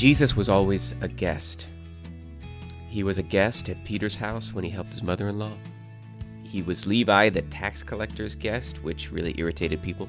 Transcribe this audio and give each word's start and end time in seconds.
Jesus 0.00 0.34
was 0.34 0.48
always 0.48 0.94
a 1.02 1.08
guest. 1.08 1.68
He 2.88 3.02
was 3.02 3.18
a 3.18 3.22
guest 3.22 3.68
at 3.68 3.84
Peter's 3.84 4.16
house 4.16 4.50
when 4.50 4.64
he 4.64 4.70
helped 4.70 4.92
his 4.92 5.02
mother 5.02 5.28
in 5.28 5.38
law. 5.38 5.52
He 6.42 6.62
was 6.62 6.86
Levi, 6.86 7.28
the 7.28 7.42
tax 7.42 7.82
collector's 7.82 8.34
guest, 8.34 8.82
which 8.82 9.12
really 9.12 9.34
irritated 9.36 9.82
people. 9.82 10.08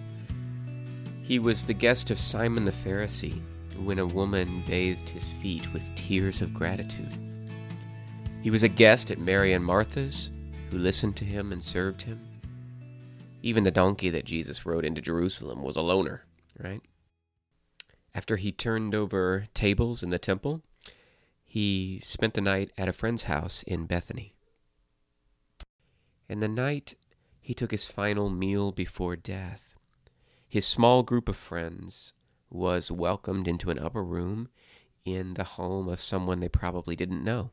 He 1.23 1.39
was 1.39 1.65
the 1.65 1.73
guest 1.73 2.09
of 2.09 2.21
Simon 2.21 2.63
the 2.63 2.71
Pharisee 2.71 3.41
when 3.83 3.99
a 3.99 4.05
woman 4.05 4.63
bathed 4.65 5.09
his 5.09 5.27
feet 5.41 5.73
with 5.73 5.93
tears 5.97 6.41
of 6.41 6.53
gratitude. 6.53 7.13
He 8.41 8.49
was 8.49 8.63
a 8.63 8.69
guest 8.69 9.11
at 9.11 9.19
Mary 9.19 9.51
and 9.51 9.65
Martha's, 9.65 10.31
who 10.69 10.77
listened 10.77 11.17
to 11.17 11.25
him 11.25 11.51
and 11.51 11.61
served 11.61 12.03
him. 12.03 12.17
Even 13.43 13.65
the 13.65 13.71
donkey 13.71 14.09
that 14.11 14.23
Jesus 14.23 14.65
rode 14.65 14.85
into 14.85 15.01
Jerusalem 15.01 15.61
was 15.61 15.75
a 15.75 15.81
loaner, 15.81 16.21
right? 16.57 16.81
After 18.13 18.37
he 18.37 18.51
turned 18.51 18.93
over 18.93 19.47
tables 19.53 20.03
in 20.03 20.09
the 20.09 20.19
temple, 20.19 20.61
he 21.43 21.99
spent 22.03 22.33
the 22.33 22.41
night 22.41 22.71
at 22.77 22.89
a 22.89 22.93
friend's 22.93 23.23
house 23.23 23.63
in 23.63 23.85
Bethany. 23.85 24.35
And 26.27 26.41
the 26.41 26.47
night 26.47 26.95
he 27.41 27.53
took 27.53 27.71
his 27.71 27.85
final 27.85 28.29
meal 28.29 28.71
before 28.71 29.15
death, 29.15 29.75
his 30.47 30.65
small 30.65 31.03
group 31.03 31.29
of 31.29 31.37
friends 31.37 32.13
was 32.49 32.91
welcomed 32.91 33.47
into 33.47 33.71
an 33.71 33.79
upper 33.79 34.03
room 34.03 34.49
in 35.05 35.33
the 35.33 35.43
home 35.43 35.87
of 35.87 36.01
someone 36.01 36.39
they 36.39 36.49
probably 36.49 36.95
didn't 36.95 37.23
know. 37.23 37.51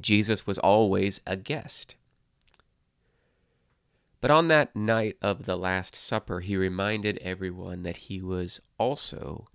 Jesus 0.00 0.46
was 0.46 0.58
always 0.58 1.20
a 1.26 1.36
guest. 1.36 1.96
But 4.24 4.30
on 4.30 4.48
that 4.48 4.74
night 4.74 5.18
of 5.20 5.44
the 5.44 5.54
Last 5.54 5.94
Supper, 5.94 6.40
he 6.40 6.56
reminded 6.56 7.18
everyone 7.18 7.82
that 7.82 8.08
he 8.08 8.22
was 8.22 8.58
also 8.78 9.48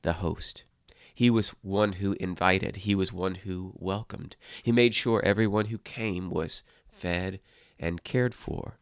the 0.00 0.14
host. 0.14 0.64
He 1.14 1.28
was 1.28 1.50
one 1.60 1.92
who 1.92 2.16
invited, 2.18 2.76
he 2.76 2.94
was 2.94 3.12
one 3.12 3.34
who 3.34 3.74
welcomed. 3.76 4.36
He 4.62 4.72
made 4.72 4.94
sure 4.94 5.22
everyone 5.22 5.66
who 5.66 5.76
came 5.76 6.30
was 6.30 6.62
fed 6.88 7.38
and 7.78 8.02
cared 8.02 8.34
for. 8.34 8.78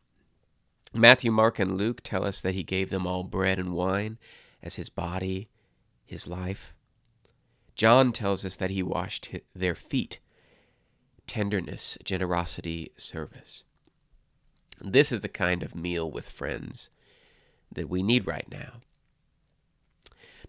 Matthew, 0.93 1.33
Mark, 1.33 1.59
and 1.59 1.77
Luke 1.77 2.01
tell 2.05 2.25
us 2.25 2.41
that 2.43 2.55
he 2.55 2.63
gave 2.63 2.91
them 2.91 3.05
all 3.05 3.25
bread 3.25 3.59
and 3.59 3.73
wine 3.75 4.17
as 4.63 4.77
his 4.77 4.89
body, 4.89 5.49
his 6.05 6.29
life. 6.29 6.73
John 7.75 8.13
tells 8.13 8.45
us 8.45 8.55
that 8.55 8.71
he 8.71 8.85
washed 8.85 9.29
their 9.57 9.75
feet 9.75 10.21
tenderness, 11.27 11.99
generosity, 12.05 12.93
service. 12.97 13.65
This 14.81 15.13
is 15.13 15.21
the 15.21 15.29
kind 15.29 15.63
of 15.63 15.75
meal 15.75 16.11
with 16.11 16.29
friends 16.29 16.91
that 17.73 17.89
we 17.89 18.03
need 18.03 18.27
right 18.27 18.47
now. 18.51 18.81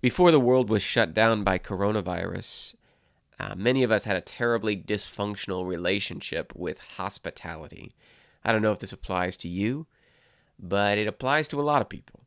Before 0.02 0.32
the 0.32 0.40
world 0.40 0.70
was 0.70 0.84
shut 0.84 1.14
down 1.14 1.44
by 1.44 1.58
coronavirus, 1.58 2.76
uh, 3.40 3.56
many 3.56 3.84
of 3.84 3.92
us 3.92 4.04
had 4.04 4.16
a 4.16 4.22
terribly 4.22 4.78
dysfunctional 4.78 5.66
relationship 5.66 6.54
with 6.56 6.80
hospitality. 6.98 7.94
I 8.44 8.52
don't 8.52 8.62
know 8.62 8.72
if 8.72 8.80
this 8.80 8.94
applies 8.94 9.38
to 9.38 9.48
you, 9.48 9.88
but 10.60 10.98
it 10.98 11.08
applies 11.08 11.48
to 11.50 11.60
a 11.60 11.64
lot 11.64 11.82
of 11.82 11.90
people. 11.90 12.22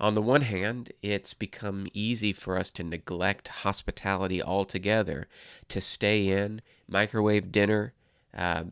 On 0.00 0.16
the 0.16 0.22
one 0.22 0.42
hand, 0.42 0.92
it's 1.00 1.32
become 1.32 1.86
easy 1.92 2.32
for 2.32 2.56
us 2.58 2.72
to 2.72 2.82
neglect 2.82 3.48
hospitality 3.48 4.42
altogether, 4.42 5.28
to 5.68 5.80
stay 5.80 6.28
in, 6.28 6.60
microwave 6.88 7.52
dinner, 7.52 7.92
uh, 8.36 8.64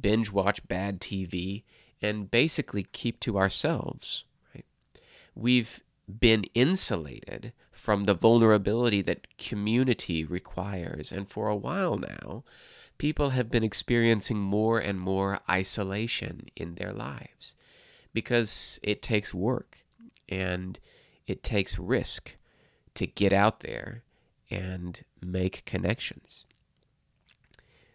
binge 0.00 0.30
watch 0.30 0.66
bad 0.68 1.00
TV, 1.00 1.62
and 2.00 2.30
basically 2.30 2.84
keep 2.92 3.20
to 3.20 3.38
ourselves. 3.38 4.24
Right? 4.54 4.64
We've 5.34 5.82
been 6.08 6.44
insulated 6.54 7.52
from 7.70 8.04
the 8.04 8.14
vulnerability 8.14 9.02
that 9.02 9.38
community 9.38 10.24
requires, 10.24 11.12
and 11.12 11.28
for 11.28 11.48
a 11.48 11.56
while 11.56 11.96
now, 11.96 12.44
people 12.98 13.30
have 13.30 13.50
been 13.50 13.64
experiencing 13.64 14.38
more 14.38 14.78
and 14.78 15.00
more 15.00 15.40
isolation 15.50 16.48
in 16.54 16.74
their 16.74 16.92
lives 16.92 17.56
because 18.12 18.78
it 18.82 19.02
takes 19.02 19.32
work 19.34 19.78
and 20.28 20.78
it 21.26 21.42
takes 21.42 21.78
risk 21.78 22.36
to 22.94 23.06
get 23.06 23.32
out 23.32 23.60
there 23.60 24.02
and 24.50 25.04
make 25.20 25.64
connections. 25.64 26.44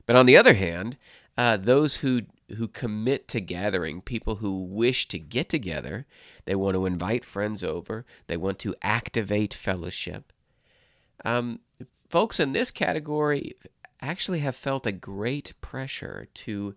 But 0.05 0.15
on 0.15 0.25
the 0.25 0.37
other 0.37 0.55
hand, 0.55 0.97
uh, 1.37 1.57
those 1.57 1.97
who 1.97 2.21
who 2.55 2.67
commit 2.67 3.27
to 3.27 3.41
gathering, 3.41 4.01
people 4.01 4.35
who 4.35 4.63
wish 4.63 5.07
to 5.09 5.19
get 5.19 5.49
together, 5.49 6.05
they 6.45 6.55
want 6.55 6.75
to 6.75 6.85
invite 6.85 7.25
friends 7.25 7.61
over, 7.61 8.05
they 8.27 8.37
want 8.37 8.57
to 8.59 8.73
activate 8.81 9.53
fellowship. 9.53 10.31
Um, 11.25 11.59
folks 12.07 12.39
in 12.39 12.53
this 12.53 12.71
category 12.71 13.57
actually 14.01 14.39
have 14.39 14.55
felt 14.55 14.85
a 14.85 14.93
great 14.93 15.53
pressure 15.59 16.29
to 16.33 16.73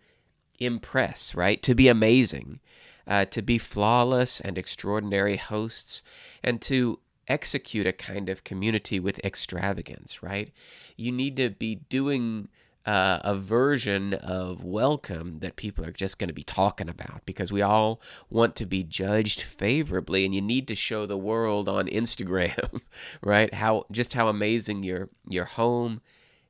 impress, 0.58 1.36
right? 1.36 1.62
To 1.62 1.74
be 1.74 1.86
amazing, 1.86 2.58
uh, 3.06 3.26
to 3.26 3.42
be 3.42 3.58
flawless 3.58 4.40
and 4.40 4.58
extraordinary 4.58 5.36
hosts, 5.36 6.02
and 6.42 6.60
to 6.62 6.98
execute 7.28 7.86
a 7.86 7.92
kind 7.92 8.28
of 8.28 8.42
community 8.42 8.98
with 8.98 9.24
extravagance, 9.24 10.20
right? 10.20 10.50
You 10.96 11.12
need 11.12 11.36
to 11.36 11.50
be 11.50 11.76
doing 11.76 12.48
uh, 12.86 13.20
a 13.22 13.34
version 13.34 14.14
of 14.14 14.64
welcome 14.64 15.40
that 15.40 15.56
people 15.56 15.84
are 15.84 15.92
just 15.92 16.18
going 16.18 16.28
to 16.28 16.34
be 16.34 16.42
talking 16.42 16.88
about 16.88 17.22
because 17.26 17.52
we 17.52 17.62
all 17.62 18.00
want 18.30 18.56
to 18.56 18.66
be 18.66 18.82
judged 18.82 19.42
favorably 19.42 20.24
and 20.24 20.34
you 20.34 20.40
need 20.40 20.66
to 20.68 20.74
show 20.74 21.04
the 21.06 21.18
world 21.18 21.68
on 21.68 21.86
Instagram 21.88 22.80
right 23.22 23.52
how 23.54 23.84
just 23.90 24.14
how 24.14 24.28
amazing 24.28 24.82
your 24.82 25.10
your 25.28 25.44
home 25.44 26.00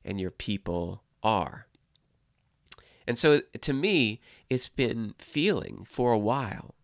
and 0.04 0.20
your 0.20 0.30
people 0.30 1.02
are 1.22 1.66
and 3.10 3.18
so 3.18 3.40
to 3.60 3.72
me, 3.72 4.20
it's 4.48 4.68
been 4.68 5.14
feeling 5.18 5.84
for 5.84 6.12
a 6.12 6.18
while 6.18 6.76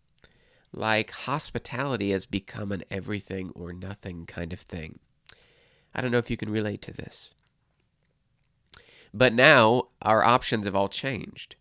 like 0.73 1.11
hospitality 1.11 2.11
has 2.11 2.25
become 2.25 2.73
an 2.73 2.83
everything 2.91 3.51
or 3.55 3.71
nothing 3.71 4.25
kind 4.25 4.51
of 4.51 4.59
thing. 4.59 4.99
I 5.95 6.01
don't 6.01 6.11
know 6.11 6.17
if 6.17 6.29
you 6.29 6.35
can 6.35 6.49
relate 6.49 6.81
to 6.81 6.91
this. 6.91 7.33
But 9.13 9.33
now 9.33 9.89
our 10.01 10.23
options 10.23 10.65
have 10.65 10.75
all 10.75 10.89
changed, 10.89 11.55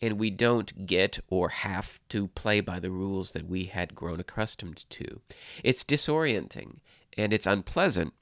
and 0.00 0.18
we 0.18 0.30
don't 0.30 0.86
get 0.86 1.20
or 1.28 1.50
have 1.50 2.00
to 2.08 2.28
play 2.28 2.60
by 2.60 2.80
the 2.80 2.90
rules 2.90 3.32
that 3.32 3.46
we 3.46 3.64
had 3.64 3.94
grown 3.94 4.20
accustomed 4.20 4.84
to. 4.90 5.20
It's 5.62 5.84
disorienting 5.84 6.78
and 7.16 7.32
it's 7.32 7.46
unpleasant 7.46 8.14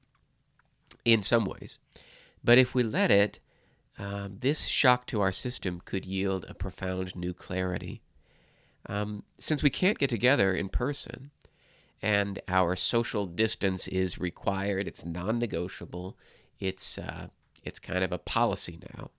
in 1.04 1.22
some 1.22 1.44
ways. 1.44 1.78
But 2.42 2.58
if 2.58 2.74
we 2.74 2.82
let 2.82 3.10
it, 3.10 3.38
um, 3.98 4.38
this 4.40 4.66
shock 4.66 5.06
to 5.06 5.20
our 5.20 5.32
system 5.32 5.80
could 5.84 6.04
yield 6.04 6.46
a 6.48 6.54
profound 6.54 7.16
new 7.16 7.34
clarity. 7.34 8.00
Um, 8.86 9.24
since 9.38 9.62
we 9.62 9.70
can't 9.70 9.98
get 9.98 10.10
together 10.10 10.54
in 10.54 10.68
person 10.68 11.30
and 12.00 12.40
our 12.46 12.76
social 12.76 13.26
distance 13.26 13.88
is 13.88 14.18
required, 14.18 14.86
it's 14.86 15.04
non 15.04 15.38
negotiable, 15.38 16.16
it's, 16.60 16.96
uh, 16.96 17.28
it's 17.68 17.78
kind 17.78 18.02
of 18.02 18.12
a 18.12 18.18
policy 18.18 18.78
now, 18.96 19.10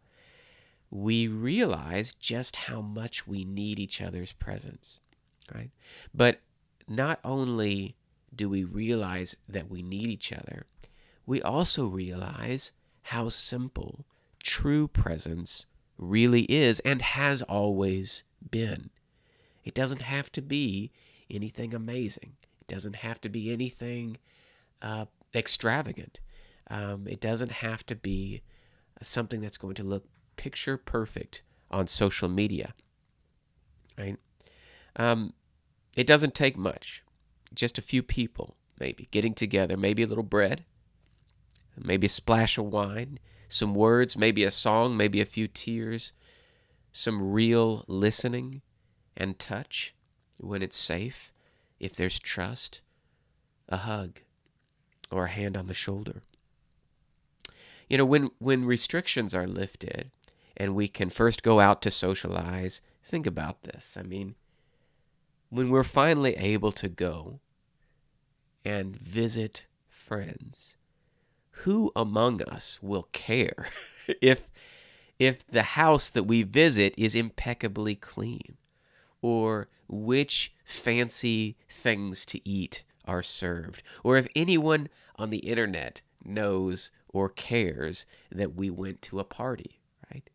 we 0.92 1.28
realize 1.28 2.14
just 2.14 2.56
how 2.56 2.82
much 2.82 3.28
we 3.28 3.46
need 3.46 3.80
each 3.80 4.02
other's 4.02 4.32
presence, 4.34 5.00
right? 5.54 5.70
But 6.14 6.42
not 6.88 7.20
only 7.24 7.96
do 8.36 8.50
we 8.50 8.64
realize 8.64 9.38
that 9.48 9.70
we 9.70 9.82
need 9.82 10.08
each 10.08 10.34
other, 10.34 10.66
we 11.26 11.42
also 11.42 11.86
realize 11.86 12.72
how 13.04 13.30
simple 13.30 14.06
true 14.44 14.88
presence 14.88 15.68
really 15.98 16.44
is 16.44 16.80
and 16.81 17.02
has 17.02 17.42
always 17.44 18.24
been. 18.50 18.90
It 19.63 19.75
doesn't 19.75 20.02
have 20.02 20.31
to 20.31 20.42
be 20.42 20.92
anything 21.30 21.75
amazing. 21.75 22.34
It 22.62 22.68
doesn't 22.68 22.95
have 22.98 23.22
to 23.22 23.30
be 23.30 23.52
anything 23.52 24.18
uh, 24.81 25.06
extravagant. 25.36 26.19
Um, 26.69 27.07
it 27.07 27.19
doesn't 27.19 27.51
have 27.51 27.86
to 27.88 27.95
be 27.95 28.42
something 29.01 29.42
that's 29.42 29.57
going 29.57 29.75
to 29.75 29.83
look 29.83 30.06
picture 30.36 30.77
perfect 30.77 31.42
on 31.71 31.88
social 31.88 32.30
media. 32.30 32.74
Right? 33.98 34.18
Um, 34.95 35.33
it 35.95 36.07
doesn't 36.07 36.36
take 36.36 36.57
much. 36.57 37.04
Just 37.54 37.77
a 37.77 37.81
few 37.81 38.04
people, 38.04 38.56
maybe, 38.80 39.07
getting 39.12 39.33
together, 39.33 39.75
maybe 39.75 40.04
a 40.04 40.07
little 40.07 40.24
bread, 40.24 40.63
maybe 41.77 42.07
a 42.07 42.10
splash 42.10 42.57
of 42.57 42.66
wine, 42.66 43.19
some 43.48 43.74
words, 43.74 44.16
maybe 44.18 44.44
a 44.44 44.51
song, 44.51 44.95
maybe 44.95 45.19
a 45.19 45.25
few 45.25 45.48
tears, 45.48 46.13
some 46.94 47.31
real 47.31 47.83
listening 47.88 48.62
and 49.18 49.39
touch 49.39 49.95
when 50.38 50.62
it's 50.62 50.77
safe, 50.77 51.31
if 51.80 51.94
there's 51.94 52.19
trust, 52.19 52.81
a 53.68 53.77
hug, 53.77 54.21
or 55.12 55.25
a 55.25 55.30
hand 55.30 55.57
on 55.57 55.68
the 55.68 55.74
shoulder. 55.74 56.21
You 57.89 57.97
know, 57.97 58.06
when, 58.06 58.30
when 58.38 58.65
restrictions 58.65 59.33
are 59.33 59.47
lifted 59.47 60.12
and 60.56 60.75
we 60.75 60.88
can 60.88 61.09
first 61.09 61.41
go 61.44 61.59
out 61.59 61.81
to 61.81 61.91
socialize, 61.91 62.81
think 63.03 63.25
about 63.25 63.63
this. 63.63 63.97
I 64.00 64.03
mean, 64.03 64.36
when 65.50 65.69
we're 65.69 65.83
finally 65.83 66.36
able 66.36 66.71
to 66.74 66.88
go 66.88 67.39
and 68.63 68.95
visit 68.95 69.65
friends, 69.88 70.75
who 71.63 71.91
among 71.95 72.41
us 72.44 72.80
will 72.81 73.09
care 73.12 73.69
if 74.21 74.42
if 75.18 75.45
the 75.47 75.63
house 75.63 76.09
that 76.09 76.24
we 76.24 76.44
visit 76.44 76.94
is 76.97 77.13
impeccably 77.13 77.94
clean 77.94 78.56
or 79.21 79.68
which 79.89 80.53
fancy 80.63 81.57
things 81.68 82.25
to 82.25 82.39
eat 82.47 82.83
are 83.03 83.21
served 83.21 83.83
or 84.03 84.15
if 84.15 84.27
anyone 84.35 84.88
on 85.18 85.30
the 85.30 85.39
internet 85.39 86.01
knows 86.24 86.92
or 87.09 87.29
cares 87.29 88.06
that 88.31 88.56
we 88.56 88.69
went 88.69 89.01
to 89.03 89.19
a 89.19 89.23
party, 89.23 89.79
right? 90.11 90.29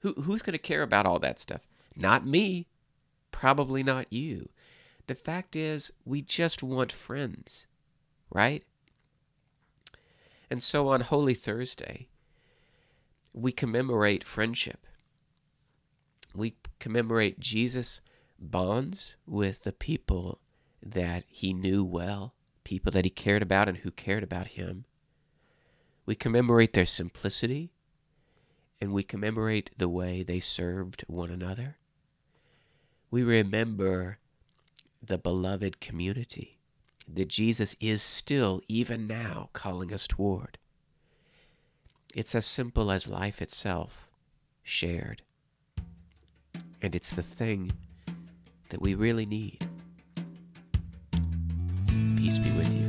Who 0.00 0.12
who's 0.14 0.42
going 0.42 0.52
to 0.52 0.58
care 0.58 0.82
about 0.82 1.06
all 1.06 1.18
that 1.20 1.40
stuff? 1.40 1.62
Not 1.96 2.26
me. 2.26 2.66
Probably 3.30 3.82
not 3.82 4.12
you. 4.12 4.48
The 5.06 5.14
fact 5.14 5.54
is, 5.56 5.92
we 6.04 6.22
just 6.22 6.62
want 6.62 6.92
friends, 6.92 7.66
right? 8.30 8.64
And 10.50 10.62
so 10.62 10.88
on 10.88 11.02
Holy 11.02 11.34
Thursday, 11.34 12.08
we 13.34 13.52
commemorate 13.52 14.24
friendship. 14.24 14.86
We 16.34 16.56
commemorate 16.78 17.40
Jesus' 17.40 18.00
bonds 18.38 19.16
with 19.26 19.64
the 19.64 19.72
people 19.72 20.40
that 20.82 21.24
he 21.28 21.52
knew 21.52 21.84
well, 21.84 22.34
people 22.62 22.92
that 22.92 23.04
he 23.04 23.10
cared 23.10 23.42
about 23.42 23.68
and 23.68 23.78
who 23.78 23.90
cared 23.90 24.22
about 24.22 24.48
him. 24.48 24.84
We 26.06 26.14
commemorate 26.14 26.72
their 26.74 26.86
simplicity, 26.86 27.72
and 28.80 28.92
we 28.92 29.02
commemorate 29.02 29.70
the 29.76 29.88
way 29.88 30.22
they 30.22 30.40
served 30.40 31.04
one 31.06 31.30
another. 31.30 31.76
We 33.10 33.22
remember 33.22 34.18
the 35.02 35.18
beloved 35.18 35.80
community 35.80 36.58
that 37.06 37.28
Jesus 37.28 37.76
is 37.80 38.02
still, 38.02 38.60
even 38.68 39.06
now, 39.06 39.50
calling 39.52 39.92
us 39.92 40.06
toward. 40.06 40.58
It's 42.14 42.34
as 42.34 42.46
simple 42.46 42.90
as 42.90 43.08
life 43.08 43.42
itself, 43.42 44.08
shared. 44.62 45.22
And 46.80 46.94
it's 46.94 47.12
the 47.12 47.22
thing 47.22 47.72
that 48.68 48.80
we 48.80 48.94
really 48.94 49.26
need. 49.26 49.66
Peace 52.16 52.38
be 52.38 52.50
with 52.52 52.72
you. 52.72 52.83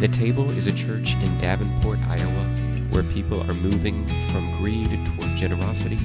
The 0.00 0.08
Table 0.08 0.50
is 0.50 0.66
a 0.66 0.72
church 0.72 1.14
in 1.14 1.38
Davenport, 1.38 1.98
Iowa, 2.08 2.44
where 2.90 3.02
people 3.02 3.42
are 3.42 3.54
moving 3.54 4.06
from 4.28 4.50
greed 4.56 4.88
toward 4.88 5.36
generosity, 5.36 5.96